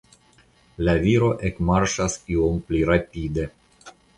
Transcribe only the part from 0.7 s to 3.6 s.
La viro ekmarŝas iom pli rapide.